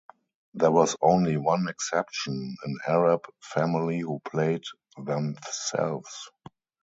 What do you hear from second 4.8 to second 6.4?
themselves.